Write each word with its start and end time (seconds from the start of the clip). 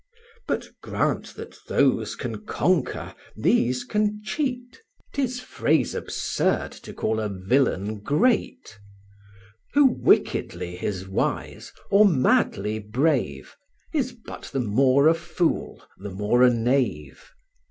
But 0.47 0.65
grant 0.81 1.35
that 1.35 1.59
those 1.67 2.15
can 2.15 2.43
conquer, 2.47 3.13
these 3.35 3.83
can 3.83 4.23
cheat; 4.23 4.81
'Tis 5.13 5.39
phrase 5.41 5.93
absurd 5.93 6.71
to 6.71 6.91
call 6.91 7.19
a 7.19 7.29
villain 7.29 7.99
great: 7.99 8.79
Who 9.75 9.85
wickedly 9.85 10.83
is 10.83 11.07
wise, 11.07 11.71
or 11.91 12.05
madly 12.07 12.79
brave, 12.79 13.55
Is 13.93 14.11
but 14.11 14.45
the 14.45 14.59
more 14.59 15.07
a 15.07 15.13
fool, 15.13 15.83
the 15.99 16.09
more 16.09 16.41
a 16.41 16.49
knave. 16.51 17.29